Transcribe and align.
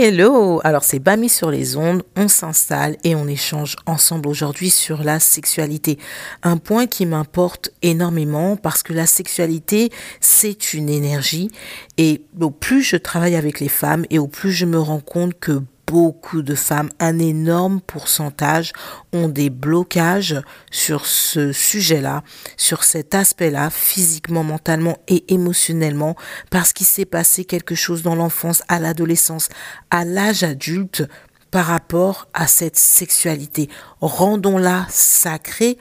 Hello, 0.00 0.60
alors 0.62 0.84
c'est 0.84 1.00
Bami 1.00 1.28
sur 1.28 1.50
les 1.50 1.74
ondes, 1.76 2.04
on 2.14 2.28
s'installe 2.28 2.96
et 3.02 3.16
on 3.16 3.26
échange 3.26 3.74
ensemble 3.84 4.28
aujourd'hui 4.28 4.70
sur 4.70 5.02
la 5.02 5.18
sexualité. 5.18 5.98
Un 6.44 6.56
point 6.56 6.86
qui 6.86 7.04
m'importe 7.04 7.70
énormément 7.82 8.54
parce 8.54 8.84
que 8.84 8.92
la 8.92 9.06
sexualité, 9.06 9.90
c'est 10.20 10.72
une 10.72 10.88
énergie. 10.88 11.50
Et 11.96 12.22
au 12.40 12.50
plus 12.50 12.84
je 12.84 12.94
travaille 12.96 13.34
avec 13.34 13.58
les 13.58 13.68
femmes 13.68 14.06
et 14.08 14.20
au 14.20 14.28
plus 14.28 14.52
je 14.52 14.66
me 14.66 14.78
rends 14.78 15.00
compte 15.00 15.36
que 15.40 15.62
beaucoup 15.88 16.42
de 16.42 16.54
femmes, 16.54 16.90
un 17.00 17.18
énorme 17.18 17.80
pourcentage, 17.80 18.72
ont 19.12 19.28
des 19.28 19.48
blocages 19.48 20.36
sur 20.70 21.06
ce 21.06 21.52
sujet-là, 21.52 22.22
sur 22.56 22.84
cet 22.84 23.14
aspect-là, 23.14 23.70
physiquement, 23.70 24.44
mentalement 24.44 24.98
et 25.08 25.24
émotionnellement, 25.32 26.14
parce 26.50 26.72
qu'il 26.72 26.86
s'est 26.86 27.06
passé 27.06 27.44
quelque 27.44 27.74
chose 27.74 28.02
dans 28.02 28.14
l'enfance, 28.14 28.62
à 28.68 28.78
l'adolescence, 28.78 29.48
à 29.90 30.04
l'âge 30.04 30.42
adulte, 30.42 31.08
par 31.50 31.64
rapport 31.64 32.28
à 32.34 32.46
cette 32.46 32.76
sexualité. 32.76 33.70
Rendons-la 34.02 34.86
sacrée, 34.90 35.78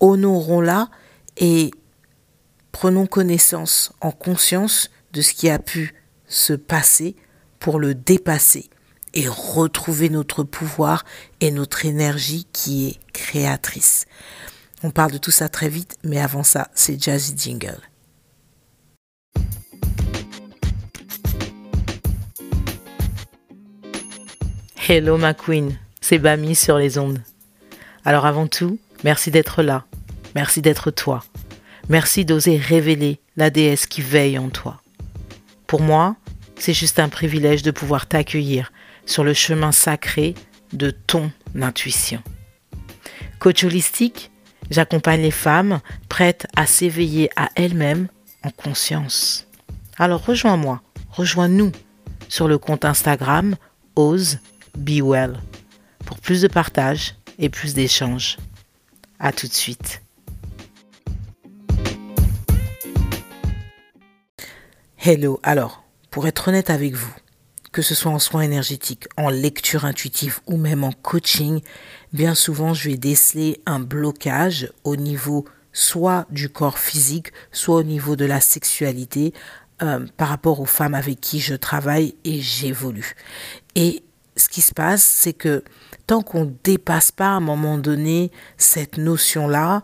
honorons-la 0.00 0.88
et 1.36 1.70
prenons 2.72 3.06
connaissance 3.06 3.92
en 4.00 4.10
conscience 4.10 4.90
de 5.12 5.22
ce 5.22 5.32
qui 5.32 5.48
a 5.48 5.60
pu 5.60 5.94
se 6.26 6.54
passer 6.54 7.14
pour 7.60 7.78
le 7.78 7.94
dépasser 7.94 8.68
et 9.16 9.28
retrouver 9.28 10.10
notre 10.10 10.44
pouvoir 10.44 11.04
et 11.40 11.50
notre 11.50 11.86
énergie 11.86 12.46
qui 12.52 12.88
est 12.88 12.98
créatrice. 13.14 14.04
On 14.82 14.90
parle 14.90 15.12
de 15.12 15.18
tout 15.18 15.30
ça 15.30 15.48
très 15.48 15.70
vite, 15.70 15.96
mais 16.04 16.20
avant 16.20 16.42
ça, 16.42 16.68
c'est 16.74 17.02
Jazzy 17.02 17.34
Jingle. 17.36 17.80
Hello 24.86 25.16
ma 25.16 25.32
queen, 25.32 25.76
c'est 26.02 26.18
Bami 26.18 26.54
sur 26.54 26.76
les 26.76 26.98
ondes. 26.98 27.22
Alors 28.04 28.26
avant 28.26 28.46
tout, 28.46 28.78
merci 29.02 29.30
d'être 29.30 29.62
là, 29.62 29.86
merci 30.34 30.60
d'être 30.60 30.90
toi, 30.90 31.24
merci 31.88 32.26
d'oser 32.26 32.58
révéler 32.58 33.18
la 33.36 33.48
déesse 33.48 33.86
qui 33.86 34.02
veille 34.02 34.38
en 34.38 34.50
toi. 34.50 34.82
Pour 35.66 35.80
moi, 35.80 36.16
c'est 36.58 36.74
juste 36.74 36.98
un 36.98 37.08
privilège 37.08 37.62
de 37.62 37.70
pouvoir 37.70 38.06
t'accueillir 38.06 38.70
sur 39.06 39.24
le 39.24 39.32
chemin 39.32 39.72
sacré 39.72 40.34
de 40.72 40.90
ton 40.90 41.30
intuition. 41.60 42.22
Coach 43.38 43.64
holistique, 43.64 44.30
j'accompagne 44.70 45.22
les 45.22 45.30
femmes 45.30 45.80
prêtes 46.08 46.46
à 46.56 46.66
s'éveiller 46.66 47.30
à 47.36 47.48
elles-mêmes 47.54 48.08
en 48.42 48.50
conscience. 48.50 49.46
Alors 49.96 50.24
rejoins-moi, 50.24 50.82
rejoins-nous 51.10 51.72
sur 52.28 52.48
le 52.48 52.58
compte 52.58 52.84
Instagram 52.84 53.56
Ose 53.94 54.38
Be 54.76 55.00
pour 56.04 56.18
plus 56.20 56.42
de 56.42 56.48
partage 56.48 57.14
et 57.38 57.48
plus 57.48 57.74
d'échanges. 57.74 58.36
À 59.18 59.32
tout 59.32 59.46
de 59.46 59.52
suite. 59.52 60.02
Hello, 64.98 65.40
alors, 65.42 65.84
pour 66.10 66.26
être 66.26 66.48
honnête 66.48 66.68
avec 66.68 66.94
vous, 66.94 67.14
que 67.76 67.82
ce 67.82 67.94
soit 67.94 68.10
en 68.10 68.18
soins 68.18 68.40
énergétiques, 68.40 69.06
en 69.18 69.28
lecture 69.28 69.84
intuitive 69.84 70.40
ou 70.46 70.56
même 70.56 70.82
en 70.82 70.92
coaching, 70.92 71.60
bien 72.14 72.34
souvent 72.34 72.72
je 72.72 72.88
vais 72.88 72.96
déceler 72.96 73.60
un 73.66 73.80
blocage 73.80 74.72
au 74.84 74.96
niveau 74.96 75.44
soit 75.74 76.24
du 76.30 76.48
corps 76.48 76.78
physique, 76.78 77.34
soit 77.52 77.76
au 77.76 77.82
niveau 77.82 78.16
de 78.16 78.24
la 78.24 78.40
sexualité 78.40 79.34
euh, 79.82 80.06
par 80.16 80.28
rapport 80.28 80.60
aux 80.60 80.64
femmes 80.64 80.94
avec 80.94 81.20
qui 81.20 81.38
je 81.38 81.54
travaille 81.54 82.14
et 82.24 82.40
j'évolue. 82.40 83.14
Et 83.74 84.02
ce 84.38 84.48
qui 84.48 84.62
se 84.62 84.72
passe, 84.72 85.02
c'est 85.04 85.34
que 85.34 85.62
tant 86.06 86.22
qu'on 86.22 86.46
ne 86.46 86.52
dépasse 86.64 87.12
pas 87.12 87.26
à 87.26 87.32
un 87.32 87.40
moment 87.40 87.76
donné 87.76 88.32
cette 88.56 88.96
notion-là, 88.96 89.82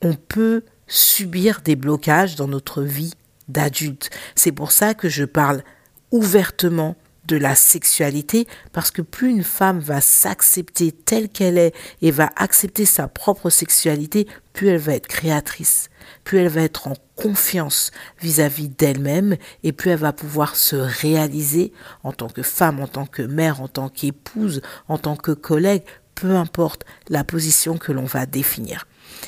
on 0.00 0.14
peut 0.14 0.62
subir 0.86 1.60
des 1.60 1.76
blocages 1.76 2.36
dans 2.36 2.48
notre 2.48 2.80
vie 2.80 3.12
d'adulte. 3.48 4.08
C'est 4.34 4.52
pour 4.52 4.72
ça 4.72 4.94
que 4.94 5.10
je 5.10 5.26
parle 5.26 5.62
ouvertement 6.10 6.96
de 7.26 7.36
la 7.36 7.54
sexualité 7.54 8.46
parce 8.72 8.90
que 8.90 9.02
plus 9.02 9.30
une 9.30 9.44
femme 9.44 9.80
va 9.80 10.00
s'accepter 10.00 10.92
telle 10.92 11.28
qu'elle 11.28 11.58
est 11.58 11.74
et 12.02 12.10
va 12.10 12.30
accepter 12.36 12.84
sa 12.84 13.08
propre 13.08 13.50
sexualité, 13.50 14.26
plus 14.52 14.68
elle 14.68 14.78
va 14.78 14.94
être 14.94 15.06
créatrice, 15.06 15.88
plus 16.22 16.38
elle 16.38 16.48
va 16.48 16.62
être 16.62 16.88
en 16.88 16.94
confiance 17.16 17.90
vis-à-vis 18.20 18.68
d'elle-même 18.68 19.36
et 19.62 19.72
plus 19.72 19.90
elle 19.90 19.98
va 19.98 20.12
pouvoir 20.12 20.56
se 20.56 20.76
réaliser 20.76 21.72
en 22.02 22.12
tant 22.12 22.28
que 22.28 22.42
femme, 22.42 22.80
en 22.80 22.88
tant 22.88 23.06
que 23.06 23.22
mère, 23.22 23.60
en 23.60 23.68
tant 23.68 23.88
qu'épouse, 23.88 24.62
en 24.88 24.98
tant 24.98 25.16
que 25.16 25.32
collègue, 25.32 25.82
peu 26.14 26.36
importe 26.36 26.84
la 27.08 27.24
position 27.24 27.76
que 27.76 27.92
l'on 27.92 28.04
va 28.04 28.26
définir. 28.26 28.86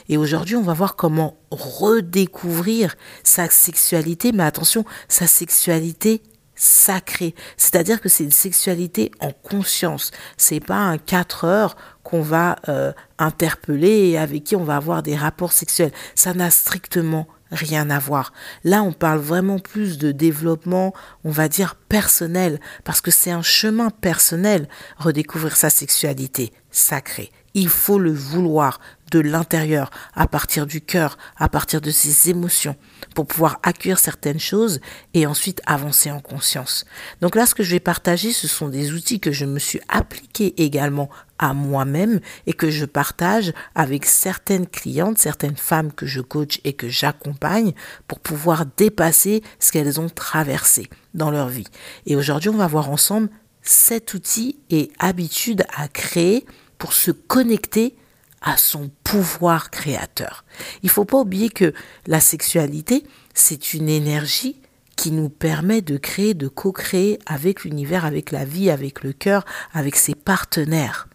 Et 0.08 0.16
aujourd'hui, 0.16 0.56
on 0.56 0.62
va 0.62 0.74
voir 0.74 0.96
comment 0.96 1.38
redécouvrir 1.50 2.96
sa 3.22 3.48
sexualité, 3.48 4.32
mais 4.32 4.44
attention, 4.44 4.84
sa 5.08 5.26
sexualité 5.26 6.22
sacré. 6.56 7.34
C'est-à-dire 7.56 8.00
que 8.00 8.08
c'est 8.08 8.24
une 8.24 8.30
sexualité 8.30 9.10
en 9.20 9.30
conscience. 9.30 10.10
C'est 10.36 10.60
pas 10.60 10.78
un 10.78 10.98
4 10.98 11.44
heures 11.44 11.76
qu'on 12.02 12.22
va 12.22 12.56
euh, 12.68 12.92
interpeller 13.18 14.10
et 14.10 14.18
avec 14.18 14.44
qui 14.44 14.56
on 14.56 14.64
va 14.64 14.76
avoir 14.76 15.02
des 15.02 15.16
rapports 15.16 15.52
sexuels. 15.52 15.92
Ça 16.14 16.34
n'a 16.34 16.50
strictement 16.50 17.28
rien 17.50 17.90
à 17.90 17.98
voir. 17.98 18.32
Là, 18.64 18.82
on 18.82 18.92
parle 18.92 19.20
vraiment 19.20 19.58
plus 19.58 19.98
de 19.98 20.12
développement, 20.12 20.92
on 21.24 21.30
va 21.30 21.48
dire 21.48 21.74
personnel, 21.74 22.60
parce 22.84 23.00
que 23.00 23.10
c'est 23.10 23.30
un 23.30 23.42
chemin 23.42 23.90
personnel, 23.90 24.68
redécouvrir 24.98 25.56
sa 25.56 25.70
sexualité 25.70 26.52
sacrée. 26.70 27.30
Il 27.58 27.70
faut 27.70 27.98
le 27.98 28.12
vouloir 28.12 28.80
de 29.10 29.18
l'intérieur, 29.18 29.90
à 30.14 30.26
partir 30.26 30.66
du 30.66 30.82
cœur, 30.82 31.16
à 31.38 31.48
partir 31.48 31.80
de 31.80 31.90
ses 31.90 32.28
émotions, 32.28 32.76
pour 33.14 33.26
pouvoir 33.26 33.60
accueillir 33.62 33.98
certaines 33.98 34.38
choses 34.38 34.78
et 35.14 35.26
ensuite 35.26 35.62
avancer 35.64 36.10
en 36.10 36.20
conscience. 36.20 36.84
Donc 37.22 37.34
là, 37.34 37.46
ce 37.46 37.54
que 37.54 37.62
je 37.62 37.70
vais 37.70 37.80
partager, 37.80 38.32
ce 38.32 38.46
sont 38.46 38.68
des 38.68 38.92
outils 38.92 39.20
que 39.20 39.32
je 39.32 39.46
me 39.46 39.58
suis 39.58 39.80
appliqués 39.88 40.52
également 40.62 41.08
à 41.38 41.54
moi-même 41.54 42.20
et 42.46 42.52
que 42.52 42.68
je 42.68 42.84
partage 42.84 43.54
avec 43.74 44.04
certaines 44.04 44.66
clientes, 44.66 45.16
certaines 45.16 45.56
femmes 45.56 45.92
que 45.92 46.04
je 46.04 46.20
coach 46.20 46.60
et 46.64 46.74
que 46.74 46.90
j'accompagne 46.90 47.72
pour 48.06 48.20
pouvoir 48.20 48.66
dépasser 48.76 49.42
ce 49.60 49.72
qu'elles 49.72 49.98
ont 49.98 50.10
traversé 50.10 50.90
dans 51.14 51.30
leur 51.30 51.48
vie. 51.48 51.68
Et 52.04 52.16
aujourd'hui, 52.16 52.50
on 52.50 52.58
va 52.58 52.66
voir 52.66 52.90
ensemble 52.90 53.30
sept 53.62 54.12
outils 54.12 54.58
et 54.68 54.92
habitudes 54.98 55.64
à 55.74 55.88
créer 55.88 56.44
pour 56.78 56.92
se 56.92 57.10
connecter 57.10 57.97
à 58.41 58.56
son 58.56 58.91
pouvoir 59.03 59.70
créateur. 59.70 60.44
Il 60.82 60.87
ne 60.87 60.91
faut 60.91 61.04
pas 61.04 61.19
oublier 61.19 61.48
que 61.48 61.72
la 62.06 62.20
sexualité, 62.20 63.04
c'est 63.34 63.75
une 63.75 63.88
énergie 63.88 64.60
qui 64.97 65.10
nous 65.10 65.28
permet 65.28 65.82
de 65.82 65.98
créer, 65.98 66.34
de 66.34 66.48
co-créer 66.48 67.19
avec 67.26 67.65
l'univers, 67.65 68.04
avec 68.04 68.31
la 68.31 68.44
vie, 68.44 68.70
avec 68.70 69.03
le 69.03 69.12
cœur, 69.12 69.44
avec 69.72 69.97
ses 69.97 70.15
partenaires. 70.15 71.09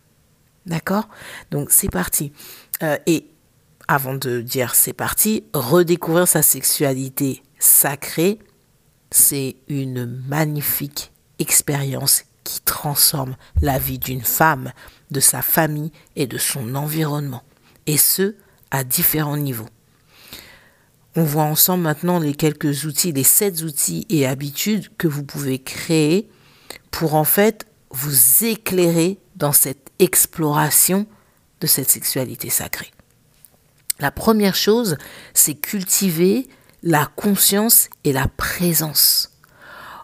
D'accord? 0.65 1.09
Donc 1.49 1.71
c'est 1.71 1.89
parti. 1.89 2.31
Euh, 2.83 2.97
et 3.07 3.27
avant 3.87 4.13
de 4.13 4.41
dire 4.41 4.75
c'est 4.75 4.93
parti, 4.93 5.43
redécouvrir 5.53 6.27
sa 6.27 6.43
sexualité 6.43 7.41
sacrée, 7.59 8.39
c'est 9.09 9.55
une 9.67 10.05
magnifique 10.27 11.11
expérience 11.39 12.23
qui 12.43 12.61
transforme 12.61 13.35
la 13.61 13.79
vie 13.79 13.99
d'une 13.99 14.23
femme, 14.23 14.71
de 15.11 15.19
sa 15.19 15.41
famille 15.41 15.91
et 16.15 16.27
de 16.27 16.37
son 16.37 16.75
environnement. 16.75 17.43
Et 17.85 17.97
ce, 17.97 18.35
à 18.71 18.83
différents 18.83 19.37
niveaux. 19.37 19.69
On 21.15 21.23
voit 21.23 21.43
ensemble 21.43 21.83
maintenant 21.83 22.19
les 22.19 22.33
quelques 22.33 22.85
outils, 22.85 23.11
les 23.11 23.23
sept 23.23 23.61
outils 23.63 24.05
et 24.09 24.25
habitudes 24.25 24.89
que 24.97 25.09
vous 25.09 25.23
pouvez 25.23 25.59
créer 25.59 26.29
pour 26.89 27.15
en 27.15 27.25
fait 27.25 27.67
vous 27.89 28.45
éclairer 28.45 29.19
dans 29.35 29.51
cette 29.51 29.91
exploration 29.99 31.05
de 31.59 31.67
cette 31.67 31.89
sexualité 31.89 32.49
sacrée. 32.49 32.91
La 33.99 34.11
première 34.11 34.55
chose, 34.55 34.97
c'est 35.33 35.55
cultiver 35.55 36.47
la 36.81 37.05
conscience 37.15 37.89
et 38.03 38.13
la 38.13 38.27
présence. 38.27 39.37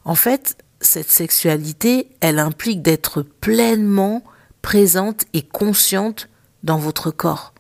En 0.06 0.16
fait, 0.16 0.58
cette 0.82 1.10
sexualité, 1.10 2.10
elle 2.20 2.40
implique 2.40 2.82
d'être 2.82 3.24
pleinement 3.24 4.24
présente 4.68 5.24
et 5.32 5.44
consciente 5.44 6.28
dans 6.62 6.78
votre 6.78 7.10
corps, 7.10 7.54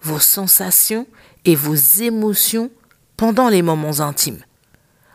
vos 0.00 0.20
sensations 0.20 1.08
et 1.44 1.56
vos 1.56 1.74
émotions 1.74 2.70
pendant 3.16 3.48
les 3.48 3.60
moments 3.60 3.98
intimes. 3.98 4.38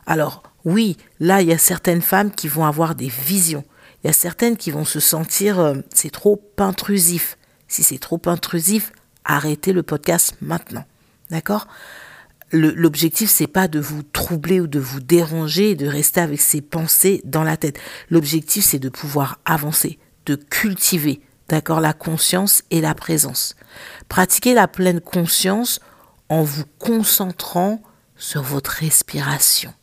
Alors 0.06 0.44
oui, 0.66 0.98
là, 1.22 1.42
il 1.42 1.48
y 1.48 1.54
a 1.54 1.58
certaines 1.58 2.02
femmes 2.02 2.30
qui 2.30 2.50
vont 2.50 2.66
avoir 2.66 2.94
des 2.94 3.08
visions. 3.08 3.64
Il 4.04 4.08
y 4.08 4.10
a 4.10 4.14
certaines 4.14 4.58
qui 4.58 4.70
vont 4.70 4.84
se 4.84 5.00
sentir 5.00 5.62
euh, 5.62 5.75
c'est 5.94 6.12
trop 6.12 6.44
intrusif. 6.58 7.38
Si 7.70 7.84
c'est 7.84 8.00
trop 8.00 8.22
intrusif, 8.25 8.92
arrêtez 9.24 9.72
le 9.72 9.81
podcast 9.81 10.36
maintenant. 10.42 10.84
D'accord? 11.31 11.70
L'objectif 12.52 13.30
c'est 13.30 13.48
pas 13.48 13.70
de 13.70 13.80
vous 13.80 14.04
troubler 14.04 14.60
ou 14.60 14.68
de 14.68 14.80
vous 14.80 15.00
déranger 15.00 15.70
et 15.70 15.75
de 15.75 15.88
rester 15.88 16.20
avec 16.20 16.42
ces 16.42 16.60
pensées 16.60 17.22
dans 17.24 17.44
la 17.44 17.56
tête. 17.56 17.80
L'objectif 18.10 18.66
c'est 18.66 18.78
de 18.78 18.90
pouvoir 18.90 19.40
avancer, 19.46 20.00
de 20.25 20.36
cultiver, 20.36 21.22
d'accord, 21.50 21.80
la 21.80 21.94
conscience 21.94 22.64
et 22.72 22.81
la 22.81 22.96
présence. 22.96 23.56
Pratiquez 24.10 24.54
la 24.54 24.68
pleine 24.68 25.02
conscience 25.02 25.80
en 26.30 26.44
vous 26.44 26.66
concentrant 26.80 27.81
sur 28.16 28.42
votre 28.42 28.72
respiration. 28.72 29.74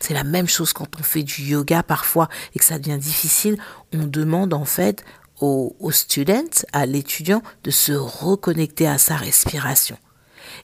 C'est 0.00 0.14
la 0.14 0.24
même 0.24 0.48
chose 0.48 0.72
quand 0.72 0.98
on 0.98 1.02
fait 1.02 1.22
du 1.22 1.42
yoga 1.42 1.82
parfois 1.82 2.28
et 2.54 2.58
que 2.58 2.64
ça 2.64 2.78
devient 2.78 2.98
difficile. 2.98 3.56
On 3.92 4.04
demande 4.04 4.52
en 4.52 4.66
fait 4.66 5.04
au, 5.40 5.74
au 5.80 5.90
student, 5.90 6.66
à 6.72 6.84
l'étudiant, 6.84 7.42
de 7.62 7.70
se 7.70 7.92
reconnecter 7.92 8.86
à 8.86 8.98
sa 8.98 9.16
respiration 9.16 9.96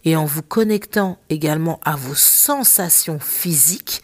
et 0.04 0.16
en 0.16 0.24
vous 0.24 0.42
connectant 0.42 1.18
également 1.28 1.80
à 1.84 1.96
vos 1.96 2.14
sensations 2.14 3.18
physiques 3.18 4.02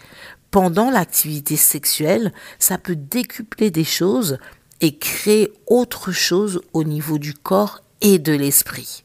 pendant 0.50 0.90
l'activité 0.90 1.56
sexuelle, 1.56 2.32
ça 2.58 2.78
peut 2.78 2.96
décupler 2.96 3.70
des 3.70 3.84
choses 3.84 4.38
et 4.80 4.98
créer 4.98 5.52
autre 5.66 6.12
chose 6.12 6.60
au 6.72 6.84
niveau 6.84 7.18
du 7.18 7.34
corps 7.34 7.82
et 8.00 8.18
de 8.18 8.32
l'esprit. 8.32 9.04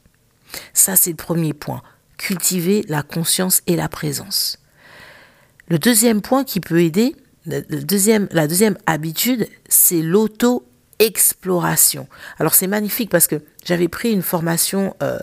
Ça, 0.74 0.96
c'est 0.96 1.12
le 1.12 1.16
premier 1.16 1.54
point. 1.54 1.82
Cultiver 2.18 2.84
la 2.88 3.04
conscience 3.04 3.62
et 3.68 3.76
la 3.76 3.90
présence. 3.90 4.58
Le 5.68 5.80
deuxième 5.80 6.22
point 6.22 6.44
qui 6.44 6.60
peut 6.60 6.82
aider, 6.82 7.16
la 7.46 7.62
deuxième 7.62 8.78
habitude, 8.86 9.48
c'est 9.68 10.02
l'auto-exploration. 10.02 12.08
Alors 12.38 12.54
c'est 12.54 12.68
magnifique 12.68 13.10
parce 13.10 13.28
que 13.28 13.42
j'avais 13.66 13.88
pris 13.88 14.12
une 14.12 14.22
formation 14.22 14.96
euh, 15.02 15.18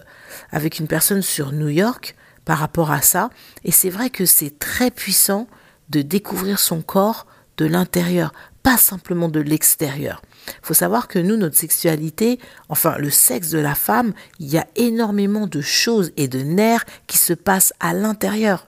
avec 0.51 0.79
une 0.79 0.89
personne 0.89 1.23
sur 1.23 1.53
New 1.53 1.69
York 1.69 2.17
par 2.45 2.59
rapport 2.59 2.91
à 2.91 3.03
ça. 3.03 3.31
Et 3.65 3.71
c'est 3.71 3.91
vrai 3.91 4.11
que 4.11 4.25
c'est 4.25 4.59
très 4.59 4.91
puissant 4.91 5.47
de 5.91 6.03
découvrir 6.03 6.59
son 6.59 6.83
corps 6.83 7.27
de 7.59 7.67
l'intérieur, 7.67 8.33
pas 8.63 8.79
simplement 8.79 9.29
de 9.29 9.41
l'extérieur. 9.41 10.23
Faut 10.63 10.75
savoir 10.75 11.09
que 11.09 11.19
nous, 11.19 11.37
notre 11.37 11.57
sexualité, 11.57 12.39
enfin 12.69 12.97
le 12.99 13.11
sexe 13.11 13.51
de 13.51 13.59
la 13.59 13.75
femme, 13.75 14.13
il 14.39 14.49
y 14.49 14.59
a 14.59 14.67
énormément 14.77 15.47
de 15.47 15.61
choses 15.61 16.13
et 16.17 16.29
de 16.29 16.41
nerfs 16.41 16.85
qui 17.07 17.19
se 17.19 17.33
passent 17.33 17.73
à 17.81 17.93
l'intérieur. 17.95 18.67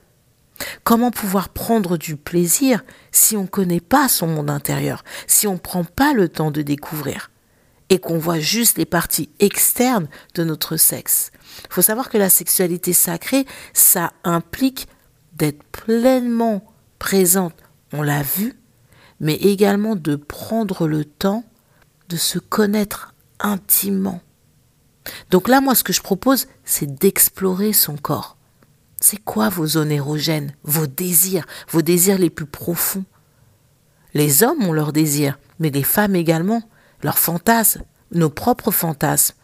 Comment 0.83 1.11
pouvoir 1.11 1.49
prendre 1.49 1.97
du 1.97 2.15
plaisir 2.15 2.83
si 3.11 3.35
on 3.35 3.43
ne 3.43 3.47
connaît 3.47 3.79
pas 3.79 4.07
son 4.07 4.27
monde 4.27 4.49
intérieur, 4.49 5.03
si 5.27 5.47
on 5.47 5.53
ne 5.53 5.59
prend 5.59 5.83
pas 5.83 6.13
le 6.13 6.29
temps 6.29 6.51
de 6.51 6.61
découvrir 6.61 7.31
et 7.89 7.99
qu'on 7.99 8.19
voit 8.19 8.39
juste 8.39 8.77
les 8.77 8.85
parties 8.85 9.29
externes 9.39 10.07
de 10.35 10.43
notre 10.43 10.77
sexe? 10.77 11.31
Il 11.65 11.73
faut 11.73 11.81
savoir 11.81 12.09
que 12.09 12.17
la 12.17 12.29
sexualité 12.29 12.93
sacrée, 12.93 13.45
ça 13.73 14.13
implique 14.23 14.87
d'être 15.33 15.63
pleinement 15.63 16.63
présente, 16.99 17.55
on 17.93 18.03
l'a 18.03 18.21
vu, 18.21 18.53
mais 19.19 19.35
également 19.35 19.95
de 19.95 20.15
prendre 20.15 20.87
le 20.87 21.05
temps 21.05 21.43
de 22.11 22.17
se 22.17 22.39
connaître 22.39 23.15
intimement. 23.39 24.19
Donc 25.29 25.47
là, 25.47 25.61
moi, 25.61 25.75
ce 25.75 25.83
que 25.83 25.93
je 25.93 26.01
propose, 26.01 26.47
c'est 26.65 26.93
d'explorer 26.93 27.73
son 27.73 27.95
corps. 27.95 28.37
C'est 28.99 29.23
quoi 29.23 29.49
vos 29.49 29.65
zones 29.65 29.91
érogènes, 29.91 30.53
vos 30.63 30.87
désirs, 30.87 31.47
vos 31.69 31.81
désirs 31.81 32.19
les 32.19 32.29
plus 32.29 32.45
profonds? 32.45 33.05
Les 34.13 34.43
hommes 34.43 34.63
ont 34.63 34.73
leurs 34.73 34.91
désirs, 34.91 35.39
mais 35.59 35.69
les 35.69 35.83
femmes 35.83 36.15
également, 36.15 36.61
leurs 37.01 37.17
fantasmes, 37.17 37.83
nos 38.11 38.29
propres 38.29 38.71
fantasmes. 38.71 39.35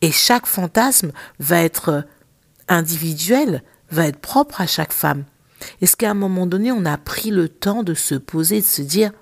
Et 0.00 0.10
chaque 0.10 0.46
fantasme 0.46 1.12
va 1.38 1.62
être 1.62 2.06
individuel, 2.68 3.62
va 3.90 4.06
être 4.06 4.18
propre 4.18 4.62
à 4.62 4.66
chaque 4.66 4.92
femme. 4.92 5.24
Est-ce 5.82 5.96
qu'à 5.96 6.10
un 6.10 6.14
moment 6.14 6.46
donné, 6.46 6.72
on 6.72 6.86
a 6.86 6.96
pris 6.96 7.30
le 7.30 7.48
temps 7.48 7.82
de 7.82 7.94
se 7.94 8.14
poser, 8.14 8.62
de 8.62 8.66
se 8.66 8.82
dire, 8.82 9.12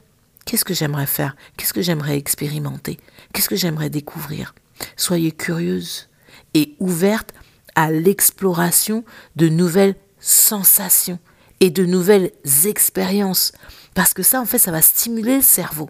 qu'est-ce 0.53 0.67
que 0.67 0.75
j'aimerais 0.75 1.07
faire? 1.07 1.35
Qu'est-ce 1.57 1.73
que 1.73 1.81
j'aimerais 1.81 2.19
expérimenter? 2.19 2.99
Qu'est-ce 3.33 3.49
que 3.49 3.57
j'aimerais 3.57 3.89
découvrir? 3.89 4.55
Soyez 4.99 5.33
curieuse 5.33 6.11
et 6.53 6.77
ouverte 6.79 7.33
à 7.75 7.91
l'exploration 7.91 9.03
de 9.35 9.49
nouvelles 9.49 9.95
sensations 10.21 11.19
et 11.61 11.71
de 11.71 11.87
nouvelles 11.87 12.33
expériences. 12.67 13.53
Parce 13.95 14.13
que 14.13 14.23
ça, 14.23 14.43
en 14.43 14.45
fait, 14.45 14.59
ça 14.59 14.71
va 14.71 14.83
stimuler 14.83 15.37
le 15.37 15.43
cerveau. 15.43 15.89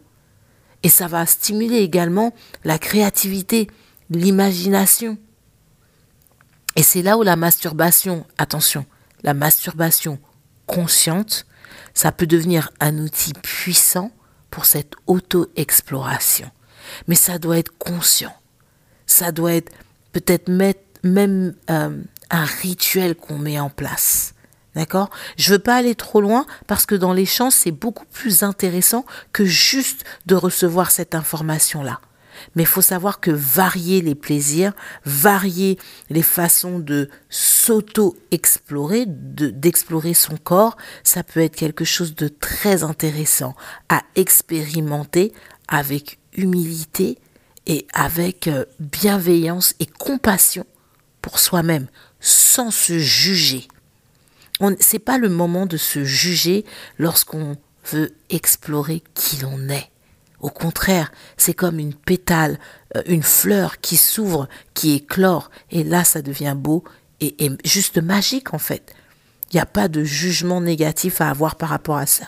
Et 0.85 0.89
ça 0.89 1.09
va 1.09 1.27
stimuler 1.27 1.79
également 1.79 2.33
la 2.63 2.79
créativité, 2.79 3.67
l'imagination. 4.11 5.19
Et 6.77 6.85
c'est 6.85 7.03
là 7.03 7.19
où 7.19 7.25
la 7.25 7.35
masturbation, 7.35 8.25
attention, 8.39 8.87
la 9.25 9.35
masturbation 9.35 10.21
consciente, 10.67 11.47
ça 11.95 12.13
peut 12.13 12.29
devenir 12.29 12.71
un 12.79 12.99
outil 12.99 13.33
puissant 13.33 14.13
pour 14.53 14.67
cette 14.67 14.93
auto-exploration. 15.09 16.49
Mais 17.09 17.17
ça 17.17 17.39
doit 17.39 17.59
être 17.59 17.77
conscient. 17.79 18.35
Ça 19.07 19.33
doit 19.33 19.55
être 19.55 19.73
peut-être 20.13 20.49
même 20.49 21.55
euh, 21.71 22.03
un 22.31 22.45
rituel 22.45 23.17
qu'on 23.17 23.39
met 23.39 23.59
en 23.59 23.71
place. 23.71 24.35
D'accord? 24.77 25.11
Je 25.37 25.53
veux 25.53 25.59
pas 25.59 25.77
aller 25.77 25.95
trop 25.95 26.21
loin 26.21 26.47
parce 26.67 26.87
que 26.87 26.95
dans 26.95 27.13
les 27.13 27.27
champs, 27.27 27.51
c'est 27.51 27.73
beaucoup 27.73 28.07
plus 28.07 28.43
intéressant 28.43 29.05
que 29.33 29.45
juste 29.45 30.05
de 30.27 30.35
recevoir 30.35 30.91
cette 30.91 31.15
information-là. 31.15 32.01
Mais 32.55 32.63
il 32.63 32.69
faut 32.69 32.83
savoir 32.83 33.21
que 33.21 33.31
varier 33.31 34.01
les 34.01 34.15
plaisirs, 34.15 34.73
varier 35.05 35.79
les 36.11 36.23
façons 36.23 36.79
de 36.79 37.09
s'auto-explorer, 37.29 39.05
d'explorer 39.07 40.15
son 40.15 40.37
corps, 40.37 40.77
ça 41.05 41.23
peut 41.23 41.41
être 41.41 41.57
quelque 41.57 41.85
chose 41.85 42.15
de 42.15 42.29
très 42.29 42.83
intéressant 42.83 43.55
à 43.89 44.03
expérimenter 44.17 45.33
avec 45.69 46.19
humilité 46.37 47.19
et 47.67 47.87
avec 47.93 48.49
euh, 48.49 48.65
bienveillance 48.81 49.75
et 49.81 49.87
compassion 49.87 50.67
pour 51.21 51.39
soi-même, 51.39 51.87
sans 52.21 52.71
se 52.71 52.99
juger. 52.99 53.69
Ce 54.61 54.93
n'est 54.93 54.99
pas 54.99 55.19
le 55.19 55.29
moment 55.29 55.67
de 55.67 55.77
se 55.77 56.05
juger 56.05 56.65
lorsqu'on 56.99 57.57
veut 57.91 58.13
explorer 58.31 59.03
qui 59.15 59.39
l'on 59.39 59.69
est. 59.69 59.92
Au 60.43 60.51
contraire, 60.51 61.13
c'est 61.37 61.55
comme 61.55 61.79
une 61.79 61.95
pétale, 61.95 62.59
euh, 62.97 63.03
une 63.07 63.23
fleur 63.23 63.81
qui 63.81 63.97
s'ouvre, 63.97 64.49
qui 64.75 64.95
éclore, 64.95 65.51
et 65.71 65.85
là 65.85 66.03
ça 66.03 66.21
devient 66.21 66.55
beau 66.57 66.85
et, 67.21 67.51
juste 67.65 67.99
magique 67.99 68.53
en 68.53 68.59
fait. 68.59 68.93
Il 69.51 69.57
n'y 69.57 69.61
a 69.61 69.67
pas 69.67 69.87
de 69.87 70.03
jugement 70.03 70.61
négatif 70.61 71.21
à 71.21 71.31
avoir 71.31 71.55
par 71.55 71.69
rapport 71.69 71.97
à 71.97 72.07
ça. 72.07 72.25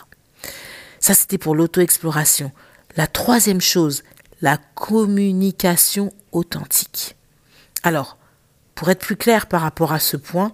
Ça 1.01 1.13
c'était 1.13 1.37
pour 1.37 1.55
l'auto-exploration. 1.55 2.51
La 2.95 3.07
troisième 3.07 3.59
chose, 3.59 4.03
la 4.41 4.57
communication 4.75 6.13
authentique. 6.31 7.17
Alors, 7.83 8.17
pour 8.75 8.89
être 8.89 8.99
plus 8.99 9.17
clair 9.17 9.47
par 9.47 9.61
rapport 9.61 9.91
à 9.91 9.99
ce 9.99 10.15
point, 10.15 10.53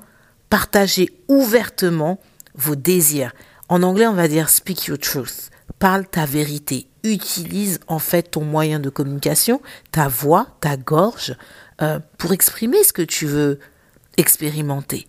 partagez 0.50 1.16
ouvertement 1.28 2.20
vos 2.56 2.76
désirs. 2.76 3.34
En 3.70 3.84
anglais, 3.84 4.08
on 4.08 4.14
va 4.14 4.28
dire 4.28 4.50
speak 4.50 4.88
your 4.88 4.98
truth. 4.98 5.52
Parle 5.78 6.08
ta 6.08 6.26
vérité 6.26 6.88
utilise 7.04 7.80
en 7.88 8.00
fait 8.00 8.32
ton 8.32 8.44
moyen 8.44 8.80
de 8.80 8.90
communication, 8.90 9.62
ta 9.92 10.08
voix, 10.08 10.48
ta 10.60 10.78
gorge, 10.78 11.36
euh, 11.82 12.00
pour 12.18 12.34
exprimer 12.34 12.84
ce 12.84 12.94
que 12.94 13.02
tu 13.02 13.26
veux 13.26 13.60
expérimenter. 14.18 15.08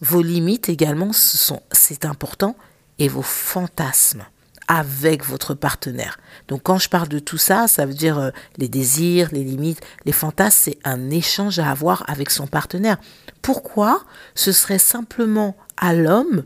Vos 0.00 0.22
limites 0.22 0.68
également, 0.68 1.12
c'est 1.12 2.04
important, 2.04 2.56
et 2.98 3.08
vos 3.08 3.22
fantasmes 3.22 4.24
avec 4.68 5.24
votre 5.24 5.54
partenaire. 5.54 6.20
Donc 6.46 6.62
quand 6.62 6.78
je 6.78 6.88
parle 6.88 7.08
de 7.08 7.18
tout 7.18 7.38
ça, 7.38 7.66
ça 7.66 7.86
veut 7.86 7.94
dire 7.94 8.18
euh, 8.18 8.30
les 8.56 8.68
désirs, 8.68 9.30
les 9.32 9.42
limites, 9.42 9.80
les 10.04 10.12
fantasmes, 10.12 10.58
c'est 10.62 10.78
un 10.84 11.10
échange 11.10 11.58
à 11.58 11.70
avoir 11.70 12.04
avec 12.08 12.30
son 12.30 12.46
partenaire. 12.46 12.98
Pourquoi 13.42 14.04
ce 14.36 14.52
serait 14.52 14.78
simplement 14.78 15.56
à 15.76 15.92
l'homme 15.92 16.44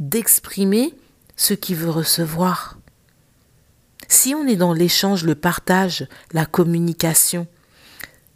d'exprimer 0.00 0.94
ce 1.36 1.52
qu'il 1.52 1.76
veut 1.76 1.90
recevoir? 1.90 2.75
Si 4.08 4.34
on 4.34 4.46
est 4.46 4.56
dans 4.56 4.72
l'échange, 4.72 5.24
le 5.24 5.34
partage, 5.34 6.06
la 6.32 6.46
communication, 6.46 7.46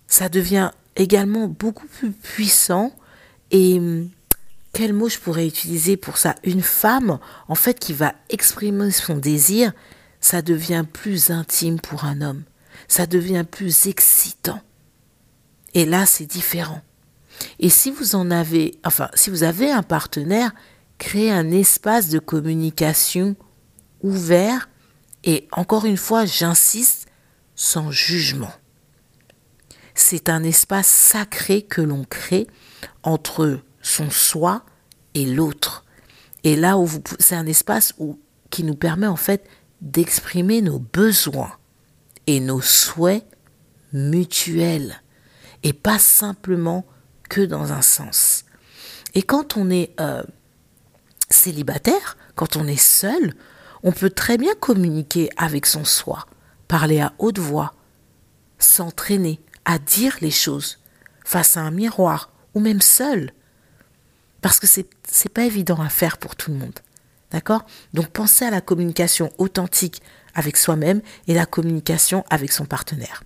ça 0.07 0.29
devient 0.29 0.71
également 0.97 1.47
beaucoup 1.49 1.87
plus 1.87 2.11
puissant. 2.11 2.93
Et 3.51 3.79
hum, 3.79 4.11
quel 4.73 4.93
mot 4.93 5.09
je 5.09 5.19
pourrais 5.19 5.47
utiliser 5.47 5.97
pour 5.97 6.17
ça? 6.17 6.35
Une 6.45 6.63
femme, 6.63 7.19
en 7.49 7.55
fait, 7.55 7.79
qui 7.79 7.93
va 7.93 8.15
exprimer 8.29 8.91
son 8.91 9.17
désir, 9.17 9.73
ça 10.21 10.43
devient 10.43 10.85
plus 10.91 11.31
intime 11.31 11.81
pour 11.81 12.05
un 12.05 12.21
homme. 12.21 12.45
Ça 12.89 13.07
devient 13.07 13.45
plus 13.49 13.87
excitant. 13.87 14.61
Et 15.75 15.87
là, 15.87 16.07
c'est 16.07 16.27
différent. 16.27 16.83
Et 17.59 17.69
si 17.69 17.91
vous 17.91 18.15
en 18.15 18.31
avez, 18.31 18.79
enfin, 18.85 19.09
si 19.15 19.31
vous 19.31 19.45
avez 19.45 19.71
un 19.71 19.83
partenaire, 19.83 20.53
créez 20.99 21.31
un 21.31 21.51
espace 21.51 22.09
de 22.09 22.19
communication 22.19 23.37
ouvert 24.03 24.69
et 25.25 25.49
encore 25.53 25.85
une 25.85 25.97
fois, 25.97 26.25
j'insiste, 26.25 27.07
sans 27.55 27.91
jugement. 27.91 28.53
C'est 29.95 30.29
un 30.29 30.43
espace 30.43 30.87
sacré 30.87 31.63
que 31.63 31.83
l'on 31.83 32.05
crée 32.05 32.47
entre 33.03 33.61
son 33.83 34.11
soi 34.11 34.65
et 35.15 35.27
l'autre. 35.27 35.85
Et 36.45 36.57
là 36.57 36.79
où 36.79 36.89
c'est 37.19 37.35
un 37.35 37.47
espace 37.47 37.93
où, 37.99 38.19
qui 38.49 38.65
nous 38.65 38.77
permet 38.77 39.07
en 39.07 39.17
fait 39.17 39.47
d'exprimer 39.83 40.63
nos 40.63 40.79
besoins 40.79 41.53
et 42.27 42.41
nos 42.41 42.61
souhaits 42.61 43.27
mutuels 43.93 45.03
et 45.63 45.73
pas 45.73 45.99
simplement 45.99 46.87
que 47.29 47.43
dans 47.43 47.73
un 47.73 47.83
sens. 47.83 48.45
Et 49.15 49.23
quand 49.23 49.57
on 49.57 49.71
est 49.71 49.93
euh, 50.01 50.23
célibataire, 51.29 52.17
quand 52.35 52.57
on 52.57 52.67
est 52.67 52.81
seul, 52.81 53.35
on 53.83 53.93
peut 53.93 54.11
très 54.11 54.39
bien 54.39 54.55
communiquer 54.55 55.31
avec 55.37 55.67
son 55.67 55.85
soi, 55.85 56.27
parler 56.69 57.01
à 57.01 57.13
haute 57.19 57.39
voix, 57.39 57.75
s'entraîner 58.59 59.41
à 59.65 59.79
dire 59.79 60.17
les 60.21 60.31
choses 60.31 60.79
face 61.25 61.57
à 61.57 61.61
un 61.61 61.71
miroir 61.71 62.31
ou 62.55 62.61
même 62.61 62.81
seul. 62.81 63.33
Parce 64.41 64.59
que 64.59 64.67
c'est 64.67 64.87
n'est 65.25 65.31
pas 65.33 65.45
évident 65.45 65.81
à 65.81 65.89
faire 65.89 66.19
pour 66.19 66.37
tout 66.37 66.51
le 66.51 66.59
monde. 66.59 66.79
D'accord? 67.31 67.65
Donc 67.95 68.09
pensez 68.09 68.45
à 68.45 68.51
la 68.51 68.61
communication 68.61 69.33
authentique 69.39 70.03
avec 70.35 70.57
soi-même 70.57 71.01
et 71.27 71.35
la 71.35 71.47
communication 71.47 72.25
avec 72.31 72.53
son 72.53 72.65
partenaire. 72.65 73.23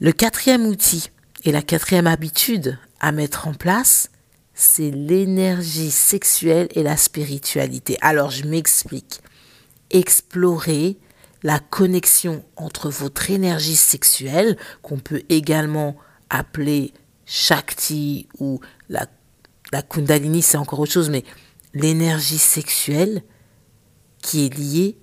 Le 0.00 0.12
quatrième 0.12 0.66
outil 0.66 1.10
et 1.44 1.52
la 1.52 1.62
quatrième 1.62 2.06
habitude 2.06 2.78
à 3.00 3.12
mettre 3.12 3.48
en 3.48 3.54
place, 3.54 4.10
c'est 4.58 4.90
l'énergie 4.90 5.92
sexuelle 5.92 6.66
et 6.72 6.82
la 6.82 6.96
spiritualité. 6.96 7.96
Alors 8.00 8.32
je 8.32 8.44
m'explique. 8.44 9.20
Explorer 9.90 10.98
la 11.44 11.60
connexion 11.60 12.44
entre 12.56 12.90
votre 12.90 13.30
énergie 13.30 13.76
sexuelle, 13.76 14.56
qu'on 14.82 14.98
peut 14.98 15.22
également 15.28 15.96
appeler 16.28 16.92
Shakti 17.24 18.26
ou 18.40 18.60
la, 18.88 19.06
la 19.70 19.82
Kundalini, 19.82 20.42
c'est 20.42 20.58
encore 20.58 20.80
autre 20.80 20.92
chose, 20.92 21.08
mais 21.08 21.22
l'énergie 21.72 22.38
sexuelle 22.38 23.22
qui 24.20 24.44
est 24.44 24.58
liée 24.58 24.98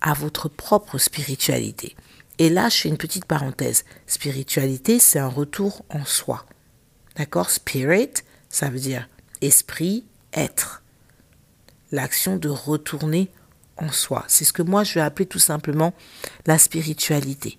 à 0.00 0.14
votre 0.14 0.48
propre 0.48 0.98
spiritualité. 0.98 1.96
Et 2.38 2.48
là, 2.48 2.68
je 2.68 2.76
fais 2.76 2.88
une 2.88 2.96
petite 2.96 3.24
parenthèse. 3.24 3.84
Spiritualité, 4.06 5.00
c'est 5.00 5.18
un 5.18 5.28
retour 5.28 5.84
en 5.88 6.04
soi. 6.04 6.46
D'accord? 7.16 7.50
Spirit, 7.50 8.22
ça 8.50 8.68
veut 8.68 8.80
dire 8.80 9.08
esprit, 9.40 10.04
être. 10.34 10.82
L'action 11.92 12.36
de 12.36 12.50
retourner 12.50 13.30
en 13.78 13.90
soi. 13.90 14.24
C'est 14.28 14.44
ce 14.44 14.52
que 14.52 14.62
moi, 14.62 14.84
je 14.84 14.94
vais 14.94 15.00
appeler 15.00 15.26
tout 15.26 15.38
simplement 15.38 15.94
la 16.46 16.58
spiritualité. 16.58 17.58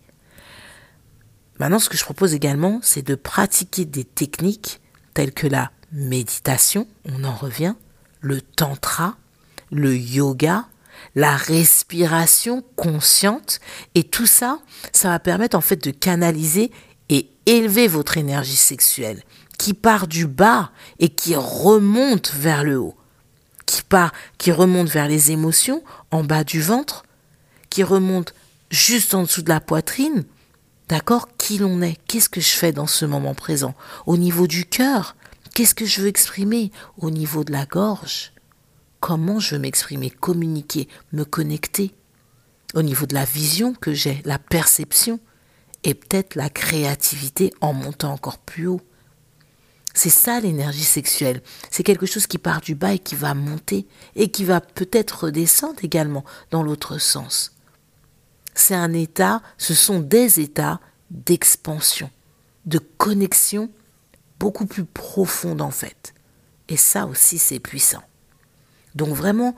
Maintenant, 1.60 1.80
ce 1.80 1.90
que 1.90 1.98
je 1.98 2.04
propose 2.04 2.34
également, 2.34 2.80
c'est 2.84 3.02
de 3.02 3.16
pratiquer 3.16 3.86
des 3.86 4.04
techniques 4.04 4.80
telles 5.14 5.34
que 5.34 5.48
la 5.48 5.72
méditation, 5.92 6.88
on 7.06 7.24
en 7.24 7.36
revient, 7.36 7.76
le 8.22 8.42
tantra, 8.42 9.18
le 9.72 9.96
yoga, 9.96 10.68
la 11.16 11.36
respiration 11.36 12.64
consciente 12.76 13.60
et 13.96 14.04
tout 14.04 14.26
ça, 14.26 14.60
ça 14.92 15.10
va 15.10 15.20
permettre 15.20 15.58
en 15.58 15.62
fait 15.62 15.84
de 15.84 15.92
canaliser 15.92 16.72
et 17.46 17.58
élever 17.58 17.88
votre 17.88 18.18
énergie 18.18 18.56
sexuelle 18.56 19.24
qui 19.58 19.76
part 19.76 20.08
du 20.08 20.26
bas 20.26 20.72
et 20.98 21.10
qui 21.10 21.36
remonte 21.36 22.34
vers 22.34 22.64
le 22.64 22.80
haut, 22.80 22.96
qui 23.68 23.84
part, 23.84 24.12
qui 24.40 24.52
remonte 24.52 24.90
vers 24.90 25.08
les 25.08 25.30
émotions 25.30 25.84
en 26.10 26.24
bas 26.24 26.44
du 26.44 26.62
ventre, 26.62 27.04
qui 27.70 27.84
remonte 27.84 28.34
juste 28.72 29.14
en 29.14 29.22
dessous 29.22 29.44
de 29.44 29.50
la 29.50 29.60
poitrine. 29.60 30.26
D'accord 30.90 31.30
Qui 31.38 31.60
l'on 31.60 31.84
est. 31.84 31.98
Qu'est-ce 32.08 32.28
que 32.28 32.42
je 32.42 32.50
fais 32.50 32.72
dans 32.72 32.88
ce 32.88 33.06
moment 33.06 33.36
présent? 33.36 33.76
Au 34.08 34.18
niveau 34.18 34.48
du 34.48 34.66
cœur 34.66 35.16
Qu'est-ce 35.54 35.76
que 35.76 35.86
je 35.86 36.02
veux 36.02 36.08
exprimer? 36.08 36.72
Au 36.98 37.12
niveau 37.12 37.44
de 37.44 37.52
la 37.52 37.66
gorge. 37.66 38.32
Comment 39.00 39.40
je 39.40 39.56
veux 39.56 39.62
m'exprimer, 39.62 40.10
communiquer, 40.10 40.88
me 41.12 41.24
connecter? 41.24 41.94
Au 42.74 42.82
niveau 42.82 43.06
de 43.06 43.14
la 43.14 43.26
vision 43.26 43.74
que 43.74 43.94
j'ai, 43.94 44.22
la 44.26 44.40
perception 44.40 45.20
et 45.84 45.94
peut-être 45.94 46.36
la 46.36 46.50
créativité 46.50 47.54
en 47.62 47.74
montant 47.74 48.14
encore 48.14 48.38
plus 48.38 48.68
haut. 48.68 48.82
C'est 49.94 50.10
ça 50.10 50.40
l'énergie 50.40 50.84
sexuelle. 50.84 51.42
C'est 51.70 51.84
quelque 51.84 52.06
chose 52.06 52.28
qui 52.28 52.38
part 52.38 52.62
du 52.62 52.76
bas 52.76 52.94
et 52.94 53.00
qui 53.00 53.16
va 53.16 53.34
monter 53.34 53.88
et 54.16 54.32
qui 54.32 54.46
va 54.46 54.62
peut-être 54.62 55.26
redescendre 55.26 55.84
également 55.84 56.24
dans 56.50 56.64
l'autre 56.64 56.98
sens. 56.98 57.56
C'est 58.54 58.76
un 58.76 58.94
état, 58.94 59.42
ce 59.58 59.74
sont 59.74 60.00
des 60.00 60.40
états 60.40 60.80
d'expansion, 61.10 62.10
de 62.66 62.80
connexion 62.80 63.70
beaucoup 64.40 64.66
plus 64.66 64.86
profonde 64.86 65.62
en 65.62 65.72
fait. 65.72 66.14
Et 66.70 66.78
ça 66.78 67.06
aussi 67.06 67.38
c'est 67.38 67.60
puissant. 67.60 68.04
Donc 68.96 69.10
vraiment, 69.10 69.56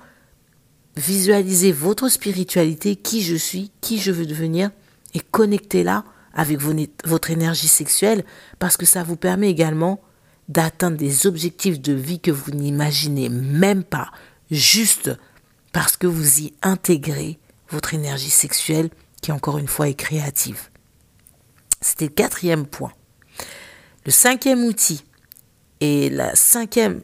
visualisez 0.95 1.71
votre 1.71 2.09
spiritualité, 2.09 2.95
qui 2.95 3.21
je 3.21 3.35
suis, 3.35 3.71
qui 3.81 3.99
je 3.99 4.11
veux 4.11 4.25
devenir, 4.25 4.71
et 5.13 5.19
connectez-la 5.19 6.03
avec 6.33 6.59
votre 6.59 7.31
énergie 7.31 7.67
sexuelle, 7.67 8.23
parce 8.59 8.77
que 8.77 8.85
ça 8.85 9.03
vous 9.03 9.15
permet 9.15 9.49
également 9.49 10.01
d'atteindre 10.49 10.97
des 10.97 11.27
objectifs 11.27 11.79
de 11.79 11.93
vie 11.93 12.19
que 12.19 12.31
vous 12.31 12.51
n'imaginez 12.51 13.29
même 13.29 13.83
pas, 13.83 14.11
juste 14.51 15.11
parce 15.71 15.97
que 15.97 16.07
vous 16.07 16.39
y 16.39 16.53
intégrez 16.61 17.39
votre 17.69 17.93
énergie 17.93 18.29
sexuelle, 18.29 18.89
qui 19.21 19.31
encore 19.31 19.57
une 19.57 19.67
fois 19.67 19.87
est 19.87 19.93
créative. 19.93 20.69
C'était 21.81 22.05
le 22.05 22.11
quatrième 22.11 22.65
point. 22.65 22.91
Le 24.05 24.11
cinquième 24.11 24.63
outil 24.63 25.03
et 25.79 26.09
la 26.09 26.35
cinquième 26.35 27.01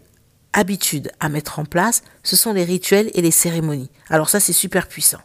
habitude 0.53 1.11
à 1.19 1.29
mettre 1.29 1.59
en 1.59 1.65
place, 1.65 2.01
ce 2.23 2.35
sont 2.35 2.53
les 2.53 2.63
rituels 2.63 3.09
et 3.13 3.21
les 3.21 3.31
cérémonies. 3.31 3.91
Alors 4.09 4.29
ça, 4.29 4.39
c'est 4.39 4.53
super 4.53 4.87
puissant. 4.87 5.19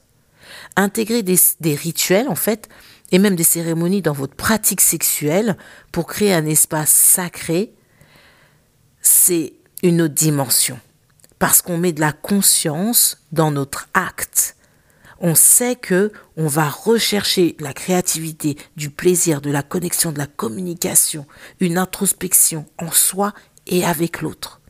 Intégrer 0.77 1.23
des, 1.23 1.39
des, 1.61 1.75
rituels, 1.75 2.29
en 2.29 2.35
fait, 2.35 2.69
et 3.15 3.19
même 3.21 3.37
des 3.37 3.45
cérémonies 3.45 4.03
dans 4.03 4.13
votre 4.13 4.35
pratique 4.35 4.81
sexuelle 4.81 5.57
pour 5.93 6.09
créer 6.09 6.35
un 6.35 6.47
espace 6.47 6.91
sacré, 6.91 7.73
c'est 9.03 9.53
une 9.85 10.03
autre 10.03 10.15
dimension. 10.15 10.81
Parce 11.39 11.63
qu'on 11.63 11.79
met 11.79 11.93
de 11.93 12.01
la 12.01 12.11
conscience 12.11 13.19
dans 13.31 13.53
notre 13.53 13.87
acte. 13.95 14.57
On 15.21 15.37
sait 15.37 15.77
que 15.77 16.11
on 16.37 16.49
va 16.49 16.69
rechercher 16.69 17.55
la 17.61 17.73
créativité, 17.73 18.57
du 18.75 18.91
plaisir, 18.91 19.41
de 19.41 19.51
la 19.53 19.63
connexion, 19.63 20.11
de 20.11 20.19
la 20.19 20.27
communication, 20.27 21.25
une 21.61 21.79
introspection 21.79 22.67
en 22.79 22.91
soi 22.91 23.33
et 23.69 23.85
avec 23.85 24.23
l'autre. 24.23 24.61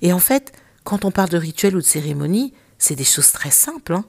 Et 0.00 0.14
en 0.14 0.18
fait, 0.18 0.52
quand 0.82 1.04
on 1.04 1.10
parle 1.10 1.28
de 1.28 1.36
rituel 1.36 1.76
ou 1.76 1.80
de 1.80 1.84
cérémonie, 1.84 2.54
c'est 2.78 2.96
des 2.96 3.04
choses 3.04 3.32
très 3.32 3.50
simples. 3.50 3.92
Hein. 3.92 4.06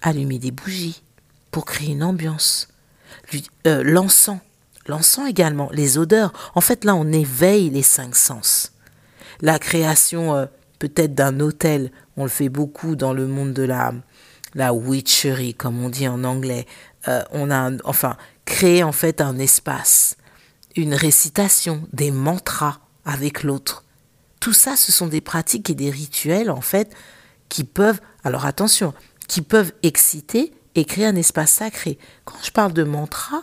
Allumer 0.00 0.38
des 0.38 0.50
bougies 0.50 1.02
pour 1.50 1.66
créer 1.66 1.90
une 1.90 2.02
ambiance. 2.02 2.68
Euh, 3.66 3.82
l'encens. 3.84 4.38
L'encens 4.86 5.28
également. 5.28 5.68
Les 5.72 5.98
odeurs. 5.98 6.32
En 6.54 6.60
fait, 6.60 6.84
là, 6.84 6.94
on 6.94 7.10
éveille 7.12 7.70
les 7.70 7.82
cinq 7.82 8.14
sens. 8.14 8.72
La 9.40 9.58
création 9.58 10.34
euh, 10.34 10.46
peut-être 10.78 11.14
d'un 11.14 11.40
hôtel. 11.40 11.90
On 12.16 12.22
le 12.24 12.30
fait 12.30 12.48
beaucoup 12.48 12.96
dans 12.96 13.12
le 13.12 13.26
monde 13.26 13.52
de 13.52 13.62
la, 13.62 13.92
la 14.54 14.72
witchery, 14.72 15.54
comme 15.54 15.82
on 15.82 15.88
dit 15.88 16.08
en 16.08 16.24
anglais. 16.24 16.66
Euh, 17.08 17.22
on 17.32 17.50
a, 17.50 17.70
enfin, 17.84 18.16
créer 18.44 18.82
en 18.82 18.92
fait 18.92 19.20
un 19.20 19.38
espace. 19.38 20.16
Une 20.76 20.94
récitation, 20.94 21.86
des 21.92 22.10
mantras 22.10 22.80
avec 23.04 23.42
l'autre 23.42 23.84
tout 24.46 24.52
ça, 24.52 24.76
ce 24.76 24.92
sont 24.92 25.08
des 25.08 25.20
pratiques 25.20 25.70
et 25.70 25.74
des 25.74 25.90
rituels, 25.90 26.52
en 26.52 26.60
fait, 26.60 26.94
qui 27.48 27.64
peuvent, 27.64 28.00
alors 28.22 28.46
attention, 28.46 28.94
qui 29.26 29.42
peuvent 29.42 29.72
exciter 29.82 30.52
et 30.76 30.84
créer 30.84 31.06
un 31.06 31.16
espace 31.16 31.50
sacré. 31.50 31.98
Quand 32.24 32.38
je 32.42 32.52
parle 32.52 32.72
de 32.72 32.84
mantra, 32.84 33.42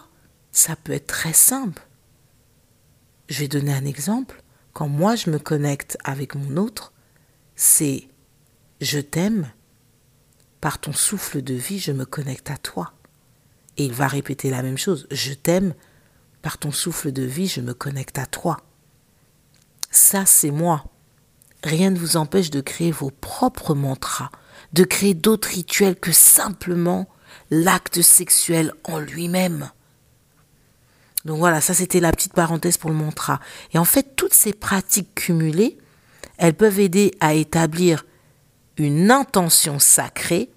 ça 0.51 0.75
peut 0.75 0.93
être 0.93 1.07
très 1.07 1.33
simple. 1.33 1.85
Je 3.27 3.39
vais 3.39 3.47
donner 3.47 3.73
un 3.73 3.85
exemple. 3.85 4.41
Quand 4.71 4.87
moi 4.87 5.15
je 5.15 5.29
me 5.29 5.39
connecte 5.39 5.97
avec 6.03 6.35
mon 6.35 6.57
autre, 6.57 6.93
c'est 7.55 8.07
je 8.79 8.99
t'aime. 8.99 9.51
Par 10.61 10.79
ton 10.79 10.93
souffle 10.93 11.41
de 11.41 11.53
vie, 11.53 11.79
je 11.79 11.91
me 11.91 12.05
connecte 12.05 12.49
à 12.49 12.57
toi. 12.57 12.93
Et 13.75 13.85
il 13.85 13.93
va 13.93 14.07
répéter 14.07 14.49
la 14.49 14.63
même 14.63 14.77
chose. 14.77 15.07
Je 15.11 15.33
t'aime. 15.33 15.73
Par 16.41 16.57
ton 16.57 16.71
souffle 16.71 17.11
de 17.11 17.23
vie, 17.23 17.47
je 17.47 17.61
me 17.61 17.73
connecte 17.73 18.17
à 18.17 18.25
toi. 18.25 18.57
Ça, 19.91 20.25
c'est 20.25 20.51
moi 20.51 20.85
rien 21.63 21.91
ne 21.91 21.97
vous 21.97 22.17
empêche 22.17 22.49
de 22.49 22.61
créer 22.61 22.91
vos 22.91 23.09
propres 23.09 23.73
mantras, 23.73 24.29
de 24.73 24.83
créer 24.83 25.13
d'autres 25.13 25.49
rituels 25.49 25.95
que 25.95 26.11
simplement 26.11 27.07
l'acte 27.53 28.01
sexuel 28.01 28.73
en 28.83 28.99
lui-même. 28.99 29.69
Donc 31.25 31.37
voilà, 31.37 31.61
ça 31.61 31.73
c'était 31.73 31.99
la 31.99 32.11
petite 32.11 32.33
parenthèse 32.33 32.77
pour 32.77 32.89
le 32.89 32.95
mantra. 32.95 33.39
Et 33.73 33.77
en 33.77 33.85
fait, 33.85 34.15
toutes 34.15 34.33
ces 34.33 34.53
pratiques 34.53 35.13
cumulées, 35.15 35.77
elles 36.37 36.55
peuvent 36.55 36.79
aider 36.79 37.13
à 37.19 37.33
établir 37.33 38.05
une 38.77 39.11
intention 39.11 39.79
sacrée 39.79 40.49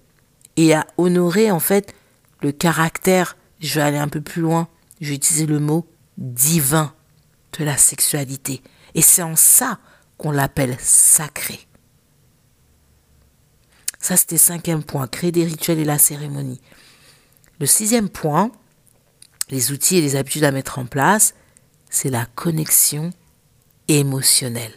et 0.56 0.74
à 0.74 0.86
honorer 0.96 1.50
en 1.50 1.60
fait 1.60 1.94
le 2.42 2.50
caractère, 2.50 3.36
je 3.60 3.74
vais 3.74 3.82
aller 3.82 3.98
un 3.98 4.08
peu 4.08 4.20
plus 4.20 4.42
loin, 4.42 4.68
je 5.00 5.10
vais 5.10 5.16
utiliser 5.16 5.46
le 5.46 5.60
mot 5.60 5.86
divin 6.16 6.94
de 7.58 7.64
la 7.64 7.76
sexualité. 7.76 8.62
Et 8.94 9.02
c'est 9.02 9.22
en 9.22 9.36
ça 9.36 9.78
qu'on 10.16 10.30
l'appelle 10.30 10.76
sacré. 10.80 11.60
Ça, 14.00 14.16
c'était 14.16 14.38
cinquième 14.38 14.82
point, 14.82 15.06
créer 15.08 15.32
des 15.32 15.44
rituels 15.44 15.78
et 15.78 15.84
la 15.84 15.98
cérémonie. 15.98 16.60
Le 17.58 17.66
sixième 17.66 18.08
point, 18.08 18.50
les 19.48 19.72
outils 19.72 19.96
et 19.96 20.00
les 20.00 20.16
habitudes 20.16 20.44
à 20.44 20.50
mettre 20.50 20.78
en 20.78 20.86
place, 20.86 21.34
c'est 21.88 22.10
la 22.10 22.26
connexion 22.26 23.12
émotionnelle. 23.88 24.74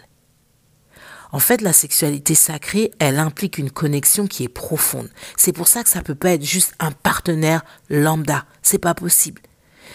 En 1.31 1.39
fait, 1.39 1.62
la 1.62 1.74
sexualité 1.74 2.33
sacrée, 2.33 2.91
elle 3.00 3.19
implique 3.19 3.57
une 3.57 3.69
connexion 3.69 4.25
qui 4.27 4.43
est 4.43 4.50
profonde. 4.50 5.09
C'est 5.38 5.53
pour 5.53 5.67
ça 5.67 5.83
que 5.83 5.89
ça 5.89 6.01
peut 6.01 6.15
pas 6.15 6.31
être 6.31 6.43
juste 6.45 6.74
un 6.79 6.91
partenaire 6.91 7.63
lambda. 7.89 8.45
C'est 8.62 8.79
pas 8.79 8.95
possible. 8.95 9.41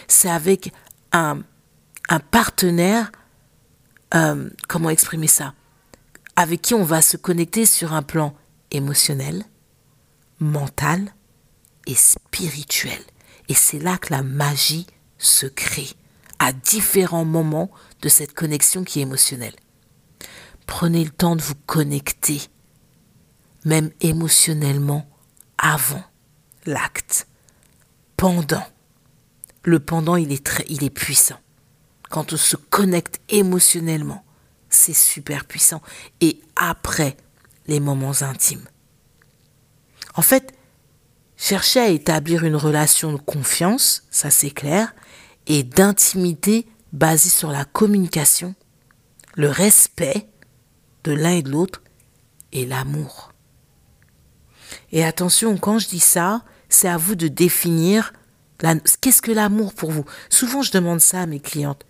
C'est 0.07 0.31
avec 0.31 0.73
un, 1.13 1.43
un 2.09 2.21
partenaire, 2.21 3.11
euh, 4.15 4.49
comment 4.69 4.91
exprimer 4.91 5.27
ça? 5.27 5.55
Avec 6.37 6.63
qui 6.63 6.75
on 6.75 6.85
va 6.85 7.03
se 7.03 7.17
connecter 7.17 7.67
sur 7.67 7.95
un 7.95 8.03
plan 8.03 8.37
émotionnel, 8.71 9.45
mental 10.39 11.15
et 11.87 11.95
spirituel. 11.95 13.01
Et 13.49 13.55
c'est 13.55 13.79
là 13.79 13.99
que 13.99 14.13
la 14.13 14.23
magie 14.23 14.87
se 15.19 15.47
crée, 15.47 15.91
à 16.39 16.53
différents 16.53 17.25
moments 17.25 17.71
de 18.03 18.09
cette 18.09 18.35
connexion 18.35 18.85
qui 18.85 19.01
est 19.01 19.03
émotionnelle. 19.03 19.55
Prenez 20.67 21.05
le 21.05 21.11
temps 21.11 21.37
de 21.37 21.43
vous 21.43 21.55
connecter, 21.67 22.41
même 23.65 23.91
émotionnellement, 24.01 25.09
avant 25.59 26.03
l'acte, 26.67 27.27
pendant. 28.17 28.65
Le 29.63 29.81
pendant, 29.81 30.17
il 30.17 30.33
est 30.33 30.45
très, 30.45 30.65
il 30.69 30.85
est 30.85 30.91
puissant. 30.91 31.39
Quand 32.11 32.33
on 32.33 32.37
se 32.37 32.57
connecte 32.57 33.21
émotionnellement, 33.29 34.25
c'est 34.69 34.95
super 34.95 35.47
puissant. 35.47 35.83
Et 36.21 36.41
après 36.57 37.17
les 37.67 37.81
moments 37.81 38.23
intimes. 38.23 38.67
En 40.15 40.23
fait, 40.23 40.54
cherchez 41.37 41.81
à 41.81 41.89
établir 41.89 42.45
une 42.45 42.57
relation 42.57 43.13
de 43.13 43.19
confiance, 43.19 44.05
ça 44.11 44.31
c'est 44.31 44.51
clair, 44.51 44.95
et 45.47 45.63
d'intimité 45.63 46.67
basée 46.93 47.29
sur 47.29 47.51
la 47.51 47.65
communication, 47.65 48.55
le 49.35 49.49
respect 49.49 50.29
de 51.05 51.13
l'un 51.13 51.33
et 51.33 51.43
de 51.43 51.51
l'autre 51.51 51.83
et 52.53 52.67
l'amour. 52.67 53.33
Et 54.93 55.05
attention, 55.05 55.57
quand 55.57 55.79
je 55.79 55.89
dis 55.89 56.01
ça, 56.01 56.43
c'est 56.69 56.89
à 56.89 56.97
vous 56.97 57.15
de 57.15 57.29
définir 57.29 58.13
qu'est-ce 59.01 59.23
que 59.23 59.33
l'amour 59.33 59.75
pour 59.75 59.91
vous? 59.91 60.05
Souvent, 60.31 60.63
je 60.63 60.73
demande 60.73 61.01
ça 61.01 61.23
à 61.23 61.27
mes 61.27 61.41
clientes. 61.41 61.85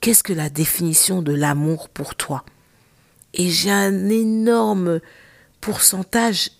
Qu'est-ce 0.00 0.22
que 0.22 0.32
la 0.32 0.50
définition 0.50 1.22
de 1.22 1.32
l'amour 1.32 1.88
pour 1.88 2.14
toi? 2.14 2.44
Et 3.34 3.48
j'ai 3.48 3.70
un 3.70 4.08
énorme 4.08 5.00
pourcentage 5.60 6.50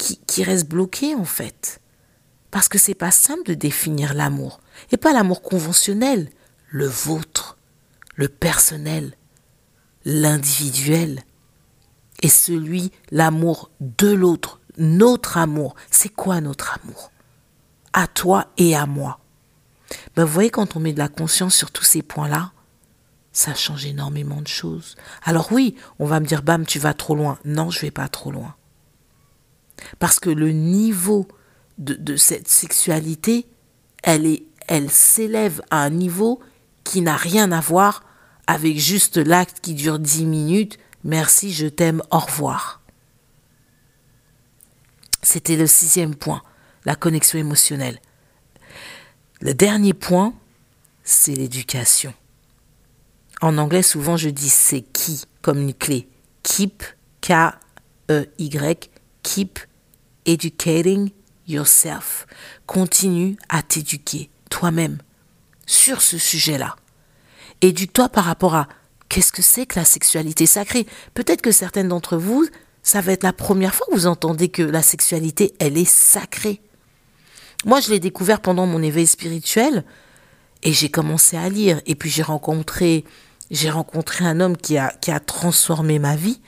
qui, 0.00 0.44
reste 0.44 0.68
bloqué 0.68 1.14
en 1.14 1.24
fait. 1.24 1.80
Parce 2.50 2.68
que 2.68 2.78
c'est 2.78 2.94
pas 2.94 3.10
simple 3.10 3.44
de 3.44 3.54
définir 3.54 4.14
l'amour. 4.14 4.60
Et 4.90 4.96
pas 4.96 5.12
l'amour 5.12 5.42
conventionnel, 5.42 6.30
le 6.68 6.86
vôtre, 6.86 7.56
le 8.16 8.28
personnel, 8.28 9.14
l'individuel 10.04 11.22
et 12.22 12.28
celui, 12.28 12.90
l'amour 13.10 13.70
de 13.80 14.08
l'autre, 14.08 14.60
notre 14.78 15.38
amour. 15.38 15.76
C'est 15.90 16.08
quoi 16.08 16.40
notre 16.40 16.78
amour? 16.82 17.12
À 17.92 18.06
toi 18.06 18.48
et 18.56 18.74
à 18.74 18.86
moi. 18.86 19.20
Ben, 20.14 20.24
vous 20.24 20.32
voyez, 20.32 20.50
quand 20.50 20.76
on 20.76 20.80
met 20.80 20.92
de 20.92 20.98
la 20.98 21.08
conscience 21.08 21.54
sur 21.54 21.70
tous 21.70 21.84
ces 21.84 22.02
points-là, 22.02 22.52
ça 23.32 23.54
change 23.54 23.86
énormément 23.86 24.40
de 24.40 24.48
choses. 24.48 24.96
Alors 25.22 25.52
oui, 25.52 25.76
on 25.98 26.06
va 26.06 26.20
me 26.20 26.26
dire, 26.26 26.42
bam, 26.42 26.66
tu 26.66 26.78
vas 26.78 26.94
trop 26.94 27.14
loin. 27.14 27.38
Non, 27.44 27.70
je 27.70 27.80
vais 27.80 27.90
pas 27.90 28.08
trop 28.08 28.30
loin. 28.30 28.54
Parce 30.00 30.18
que 30.18 30.30
le 30.30 30.50
niveau 30.50 31.28
de, 31.78 32.16
cette 32.16 32.48
sexualité, 32.48 33.46
elle 34.02 34.26
est, 34.26 34.42
elle 34.66 34.90
s'élève 34.90 35.62
à 35.70 35.82
un 35.82 35.90
niveau 35.90 36.40
qui 36.82 37.02
n'a 37.02 37.16
rien 37.16 37.52
à 37.52 37.60
voir 37.60 38.02
avec 38.48 38.78
juste 38.78 39.16
l'acte 39.16 39.60
qui 39.60 39.74
dure 39.74 40.00
dix 40.00 40.26
minutes 40.26 40.78
Merci, 41.02 41.52
je 41.52 41.66
t'aime, 41.66 42.02
au 42.10 42.18
revoir. 42.18 42.82
C'était 45.22 45.56
le 45.56 45.66
sixième 45.66 46.14
point, 46.14 46.42
la 46.84 46.94
connexion 46.94 47.38
émotionnelle. 47.38 48.00
Le 49.40 49.54
dernier 49.54 49.94
point, 49.94 50.34
c'est 51.02 51.34
l'éducation. 51.34 52.12
En 53.40 53.56
anglais, 53.56 53.82
souvent, 53.82 54.18
je 54.18 54.28
dis 54.28 54.50
c'est 54.50 54.82
qui 54.82 55.22
comme 55.40 55.60
une 55.60 55.72
clé. 55.72 56.08
Keep, 56.42 56.84
K-E-Y, 57.22 58.90
keep 59.22 59.60
educating 60.26 61.10
yourself. 61.48 62.26
Continue 62.66 63.36
à 63.48 63.62
t'éduquer 63.62 64.30
toi-même 64.50 64.98
sur 65.66 66.02
ce 66.02 66.18
sujet-là. 66.18 66.76
Éduque-toi 67.60 68.08
par 68.08 68.24
rapport 68.24 68.54
à 68.54 68.68
Qu'est-ce 69.10 69.32
que 69.32 69.42
c'est 69.42 69.66
que 69.66 69.78
la 69.78 69.84
sexualité 69.84 70.46
sacrée 70.46 70.86
Peut-être 71.14 71.42
que 71.42 71.50
certaines 71.50 71.88
d'entre 71.88 72.16
vous, 72.16 72.46
ça 72.84 73.00
va 73.00 73.10
être 73.10 73.24
la 73.24 73.32
première 73.32 73.74
fois 73.74 73.88
que 73.88 73.94
vous 73.94 74.06
entendez 74.06 74.48
que 74.48 74.62
la 74.62 74.82
sexualité, 74.82 75.52
elle 75.58 75.76
est 75.76 75.84
sacrée. 75.84 76.62
Moi, 77.66 77.80
je 77.80 77.90
l'ai 77.90 77.98
découvert 77.98 78.40
pendant 78.40 78.66
mon 78.66 78.80
éveil 78.80 79.08
spirituel 79.08 79.84
et 80.62 80.72
j'ai 80.72 80.90
commencé 80.90 81.36
à 81.36 81.48
lire. 81.48 81.80
Et 81.86 81.96
puis 81.96 82.08
j'ai 82.08 82.22
rencontré, 82.22 83.04
j'ai 83.50 83.68
rencontré 83.68 84.24
un 84.24 84.38
homme 84.38 84.56
qui 84.56 84.78
a, 84.78 84.94
qui 85.00 85.10
a 85.10 85.18
transformé 85.18 85.98
ma 85.98 86.14
vie 86.14 86.40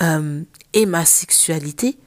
euh, 0.00 0.44
et 0.74 0.86
ma 0.86 1.04
sexualité 1.04 1.98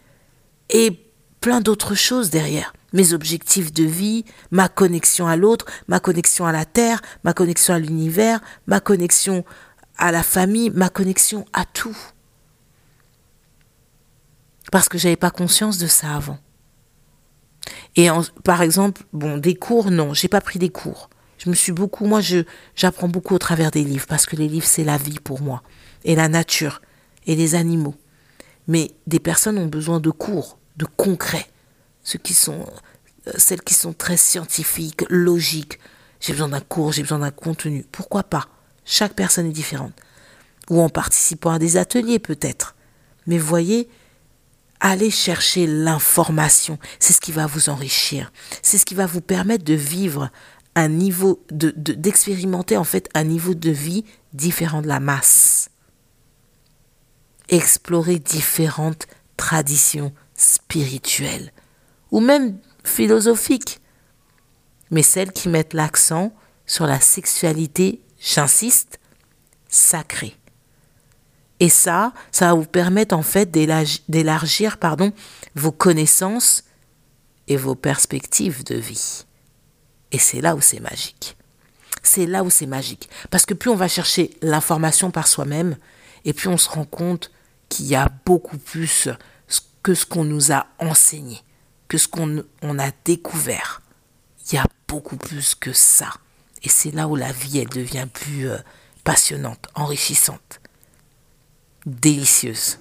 et 0.69 1.05
plein 1.41 1.61
d'autres 1.61 1.95
choses 1.95 2.29
derrière. 2.29 2.73
Mes 2.93 3.13
objectifs 3.13 3.71
de 3.71 3.83
vie, 3.83 4.25
ma 4.51 4.67
connexion 4.67 5.27
à 5.27 5.35
l'autre, 5.35 5.65
ma 5.87 5.99
connexion 5.99 6.45
à 6.45 6.51
la 6.51 6.65
terre, 6.65 7.01
ma 7.23 7.33
connexion 7.33 7.73
à 7.73 7.79
l'univers, 7.79 8.39
ma 8.67 8.79
connexion 8.79 9.45
à 9.97 10.11
la 10.11 10.23
famille, 10.23 10.71
ma 10.71 10.89
connexion 10.89 11.45
à 11.53 11.65
tout. 11.65 11.97
Parce 14.71 14.89
que 14.89 14.97
j'avais 14.97 15.15
pas 15.15 15.31
conscience 15.31 15.77
de 15.77 15.87
ça 15.87 16.15
avant. 16.15 16.39
Et 17.95 18.07
par 18.43 18.61
exemple, 18.61 19.03
bon, 19.13 19.37
des 19.37 19.55
cours, 19.55 19.91
non, 19.91 20.13
j'ai 20.13 20.27
pas 20.27 20.41
pris 20.41 20.59
des 20.59 20.69
cours. 20.69 21.09
Je 21.37 21.49
me 21.49 21.55
suis 21.55 21.71
beaucoup, 21.71 22.05
moi, 22.05 22.19
j'apprends 22.75 23.07
beaucoup 23.07 23.33
au 23.35 23.39
travers 23.39 23.71
des 23.71 23.83
livres 23.83 24.05
parce 24.07 24.25
que 24.25 24.35
les 24.35 24.47
livres, 24.47 24.67
c'est 24.67 24.83
la 24.83 24.97
vie 24.97 25.19
pour 25.19 25.41
moi. 25.41 25.63
Et 26.03 26.15
la 26.15 26.27
nature. 26.27 26.81
Et 27.25 27.35
les 27.35 27.55
animaux. 27.55 27.95
Mais 28.67 28.91
des 29.07 29.19
personnes 29.19 29.57
ont 29.57 29.67
besoin 29.67 29.99
de 29.99 30.11
cours, 30.11 30.58
de 30.79 30.85
concret. 30.85 31.45
Ceux 32.03 32.17
qui 32.17 32.33
sont, 32.33 32.65
euh, 33.27 33.31
celles 33.37 33.61
qui 33.61 33.75
sont 33.75 33.93
très 33.93 34.17
scientifiques, 34.17 35.03
logiques. 35.09 35.79
J'ai 36.19 36.33
besoin 36.33 36.49
d'un 36.49 36.61
cours, 36.61 36.93
j'ai 36.93 37.03
besoin 37.03 37.19
d'un 37.19 37.31
contenu. 37.31 37.85
Pourquoi 37.91 38.23
pas? 38.23 38.47
Chaque 38.85 39.13
personne 39.13 39.45
est 39.45 39.51
différente. 39.51 39.93
Ou 40.69 40.81
en 40.81 40.89
participant 40.89 41.51
à 41.51 41.59
des 41.59 41.77
ateliers 41.77 42.19
peut-être. 42.19 42.75
Mais 43.27 43.37
voyez, 43.37 43.89
allez 44.79 45.11
chercher 45.11 45.67
l'information. 45.67 46.79
C'est 46.99 47.13
ce 47.13 47.21
qui 47.21 47.31
va 47.31 47.45
vous 47.45 47.69
enrichir. 47.69 48.31
C'est 48.63 48.77
ce 48.77 48.85
qui 48.85 48.95
va 48.95 49.05
vous 49.05 49.21
permettre 49.21 49.65
de 49.65 49.73
vivre 49.73 50.31
un 50.75 50.87
niveau, 50.87 51.43
de, 51.51 51.71
d'expérimenter 51.71 52.77
en 52.77 52.83
fait 52.83 53.09
un 53.13 53.25
niveau 53.25 53.53
de 53.53 53.71
vie 53.71 54.05
différent 54.33 54.81
de 54.81 54.87
la 54.87 54.99
masse. 54.99 55.69
Explorer 57.49 58.19
différentes 58.19 59.07
traditions 59.35 60.13
spirituelles 60.39 61.51
ou 62.11 62.21
même 62.21 62.57
philosophiques, 62.83 63.79
mais 64.89 65.03
celles 65.03 65.31
qui 65.31 65.49
mettent 65.49 65.73
l'accent 65.73 66.33
sur 66.65 66.87
la 66.87 66.99
sexualité 66.99 68.01
j'insiste, 68.19 68.99
sacré. 69.67 70.35
Et 71.59 71.69
ça, 71.69 72.13
ça 72.31 72.47
va 72.47 72.53
vous 72.53 72.65
permettre 72.65 73.15
en 73.15 73.21
fait 73.21 73.51
d'élargir 73.51 74.77
pardon, 74.77 75.11
vos 75.55 75.71
connaissances 75.71 76.63
et 77.47 77.57
vos 77.57 77.75
perspectives 77.75 78.63
de 78.63 78.75
vie. 78.75 79.25
Et 80.11 80.19
c'est 80.19 80.41
là 80.41 80.55
où 80.55 80.61
c'est 80.61 80.79
magique. 80.79 81.37
C'est 82.01 82.25
là 82.25 82.43
où 82.43 82.49
c'est 82.49 82.65
magique. 82.65 83.09
Parce 83.29 83.45
que 83.45 83.53
plus 83.53 83.69
on 83.69 83.75
va 83.75 83.87
chercher 83.87 84.31
l'information 84.41 85.11
par 85.11 85.27
soi-même, 85.27 85.75
et 86.25 86.33
plus 86.33 86.49
on 86.49 86.57
se 86.57 86.69
rend 86.69 86.85
compte 86.85 87.31
qu'il 87.67 87.87
y 87.87 87.95
a 87.95 88.09
beaucoup 88.25 88.57
plus 88.57 89.09
que 89.83 89.93
ce 89.93 90.05
qu'on 90.05 90.23
nous 90.23 90.51
a 90.51 90.67
enseigné, 90.79 91.41
que 91.87 91.97
ce 91.97 92.07
qu'on 92.07 92.43
on 92.61 92.79
a 92.79 92.91
découvert. 93.05 93.81
Il 94.47 94.55
y 94.55 94.57
a 94.57 94.65
beaucoup 94.87 95.17
plus 95.17 95.55
que 95.55 95.73
ça. 95.73 96.13
Et 96.63 96.69
c'est 96.69 96.91
là 96.91 97.07
où 97.07 97.15
la 97.15 97.31
vie, 97.31 97.59
elle 97.59 97.69
devient 97.69 98.07
plus 98.11 98.49
euh, 98.49 98.57
passionnante, 99.03 99.67
enrichissante, 99.75 100.59
délicieuse. 101.85 102.79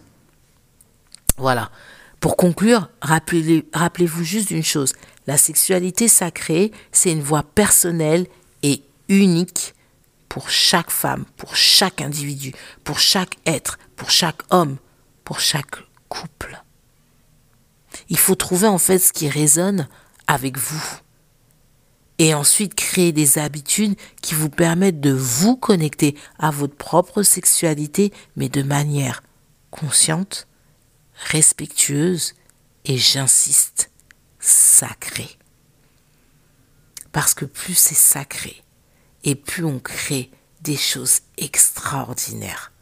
Voilà. 1.37 1.71
Pour 2.21 2.37
conclure, 2.37 2.89
rappelez-vous 3.01 4.25
juste 4.25 4.49
d'une 4.49 4.65
chose. 4.65 4.95
La 5.27 5.39
sexualité 5.39 6.09
sacrée, 6.09 6.73
c'est 6.91 7.13
une 7.13 7.23
voie 7.23 7.45
personnelle 7.45 8.27
et 8.63 8.83
unique 9.09 9.75
pour 10.29 10.51
chaque 10.51 10.91
femme, 10.91 11.25
pour 11.37 11.55
chaque 11.55 12.01
individu, 12.01 12.53
pour 12.83 12.99
chaque 12.99 13.37
être, 13.47 13.79
pour 13.95 14.11
chaque 14.11 14.43
homme, 14.51 14.79
pour 15.23 15.39
chaque 15.39 15.77
couple. 16.09 16.61
Il 18.09 18.19
faut 18.19 18.35
trouver 18.35 18.67
en 18.67 18.79
fait 18.79 18.99
ce 18.99 19.13
qui 19.13 19.29
résonne 19.29 19.89
avec 20.27 20.59
vous. 20.59 20.83
Et 22.19 22.35
ensuite 22.35 22.75
créer 22.75 23.13
des 23.13 23.39
habitudes 23.39 23.97
qui 24.23 24.35
vous 24.35 24.51
permettent 24.51 25.01
de 25.01 25.13
vous 25.13 25.57
connecter 25.57 26.17
à 26.39 26.51
votre 26.51 26.75
propre 26.75 27.23
sexualité, 27.23 28.13
mais 28.37 28.49
de 28.49 28.63
manière 28.63 29.23
consciente, 29.71 30.49
respectueuse 31.31 32.35
et 32.85 32.99
j'insiste, 32.99 33.91
sacrée. 34.41 35.39
Parce 37.13 37.35
que 37.35 37.45
plus 37.45 37.75
c'est 37.75 37.95
sacré, 37.95 38.63
et 39.25 39.35
plus 39.35 39.65
on 39.65 39.79
crée 39.79 40.31
des 40.61 40.77
choses 40.77 41.21
extraordinaires 41.37 42.73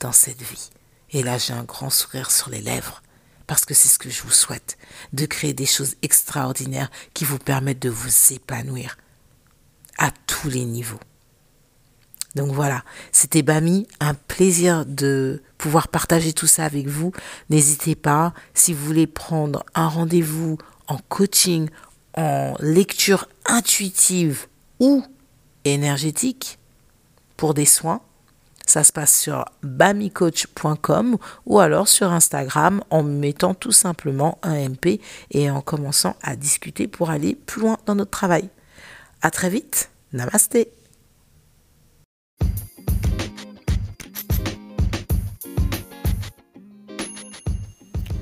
dans 0.00 0.12
cette 0.12 0.42
vie. 0.42 0.70
Et 1.10 1.22
là, 1.22 1.38
j'ai 1.38 1.52
un 1.52 1.64
grand 1.64 1.90
sourire 1.90 2.30
sur 2.30 2.50
les 2.50 2.60
lèvres 2.60 3.02
parce 3.46 3.64
que 3.64 3.74
c'est 3.74 3.88
ce 3.88 3.98
que 3.98 4.10
je 4.10 4.22
vous 4.22 4.30
souhaite, 4.30 4.78
de 5.12 5.26
créer 5.26 5.52
des 5.52 5.66
choses 5.66 5.96
extraordinaires 6.02 6.90
qui 7.12 7.24
vous 7.24 7.38
permettent 7.38 7.82
de 7.82 7.90
vous 7.90 8.32
épanouir 8.32 8.96
à 9.98 10.10
tous 10.26 10.48
les 10.48 10.64
niveaux. 10.64 11.00
Donc 12.34 12.50
voilà, 12.52 12.82
c'était 13.12 13.42
Bami, 13.42 13.86
un 14.00 14.14
plaisir 14.14 14.84
de 14.86 15.40
pouvoir 15.56 15.88
partager 15.88 16.32
tout 16.32 16.48
ça 16.48 16.64
avec 16.64 16.88
vous. 16.88 17.12
N'hésitez 17.48 17.94
pas, 17.94 18.34
si 18.54 18.74
vous 18.74 18.84
voulez 18.84 19.06
prendre 19.06 19.64
un 19.74 19.86
rendez-vous 19.86 20.58
en 20.88 20.98
coaching, 21.08 21.68
en 22.16 22.54
lecture 22.58 23.28
intuitive 23.46 24.46
ou 24.80 25.04
énergétique 25.64 26.58
pour 27.36 27.54
des 27.54 27.66
soins, 27.66 28.00
ça 28.66 28.82
se 28.84 28.92
passe 28.92 29.18
sur 29.18 29.44
bamicoach.com 29.62 31.16
ou 31.46 31.58
alors 31.58 31.88
sur 31.88 32.10
Instagram 32.12 32.82
en 32.90 33.02
mettant 33.02 33.54
tout 33.54 33.72
simplement 33.72 34.38
un 34.42 34.68
MP 34.68 35.00
et 35.30 35.50
en 35.50 35.60
commençant 35.60 36.16
à 36.22 36.36
discuter 36.36 36.88
pour 36.88 37.10
aller 37.10 37.34
plus 37.34 37.60
loin 37.60 37.78
dans 37.86 37.94
notre 37.94 38.10
travail. 38.10 38.48
À 39.22 39.30
très 39.30 39.50
vite. 39.50 39.90
Namasté. 40.12 40.70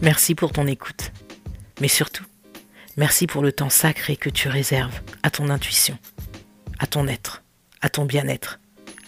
Merci 0.00 0.34
pour 0.34 0.52
ton 0.52 0.66
écoute. 0.66 1.12
Mais 1.80 1.88
surtout, 1.88 2.24
merci 2.96 3.26
pour 3.26 3.42
le 3.42 3.52
temps 3.52 3.70
sacré 3.70 4.16
que 4.16 4.30
tu 4.30 4.48
réserves 4.48 5.00
à 5.22 5.30
ton 5.30 5.48
intuition, 5.48 5.96
à 6.78 6.86
ton 6.86 7.06
être, 7.06 7.42
à 7.80 7.88
ton 7.88 8.04
bien-être, 8.04 8.58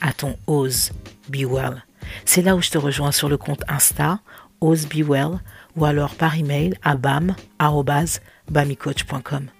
à 0.00 0.12
ton 0.12 0.36
ose 0.46 0.92
be 1.28 1.44
well. 1.44 1.84
C'est 2.24 2.40
là 2.42 2.56
où 2.56 2.62
je 2.62 2.70
te 2.70 2.78
rejoins 2.78 3.12
sur 3.12 3.28
le 3.28 3.36
compte 3.36 3.62
Insta, 3.68 4.20
ose 4.60 4.86
be 4.86 5.02
well, 5.06 5.40
ou 5.76 5.84
alors 5.84 6.14
par 6.14 6.34
email 6.36 6.74
à 6.82 6.96
bam.bamicoach.com. 6.96 9.50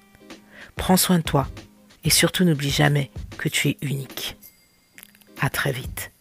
Prends 0.77 0.97
soin 0.97 1.19
de 1.19 1.25
toi 1.25 1.47
et 2.05 2.11
surtout 2.11 2.45
n'oublie 2.45 2.71
jamais 2.71 3.11
que 3.39 3.49
tu 3.49 3.71
es 3.71 3.79
unique. 3.83 4.37
À 5.41 5.51
très 5.51 5.73
vite. 5.73 6.13